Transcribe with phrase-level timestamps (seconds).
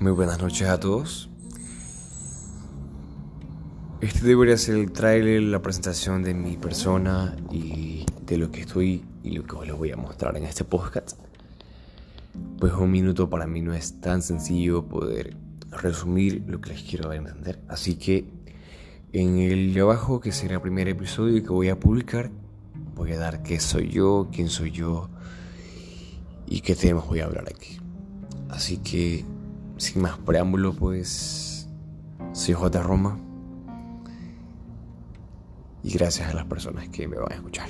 [0.00, 1.28] Muy buenas noches a todos.
[4.00, 9.04] Este debería ser el trailer, la presentación de mi persona y de lo que estoy
[9.24, 11.18] y lo que os les voy a mostrar en este podcast.
[12.60, 15.36] Pues un minuto para mí no es tan sencillo poder
[15.72, 17.58] resumir lo que les quiero dar a entender.
[17.66, 18.24] Así que
[19.12, 22.30] en el de abajo, que será el primer episodio que voy a publicar,
[22.94, 25.10] voy a dar qué soy yo, quién soy yo
[26.46, 27.80] y qué temas voy a hablar aquí.
[28.48, 29.24] Así que
[29.78, 31.68] sin más preámbulo, pues
[32.32, 32.82] soy J.
[32.82, 33.18] Roma
[35.82, 37.68] y gracias a las personas que me van a escuchar.